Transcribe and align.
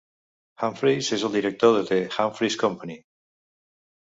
Humphreys 0.61 1.09
és 1.17 1.25
el 1.29 1.35
director 1.39 1.75
de 1.77 1.83
The 1.91 1.99
Humphreys 2.17 2.59
Company. 2.65 2.99